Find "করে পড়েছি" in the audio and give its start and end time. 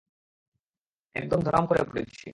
1.65-2.27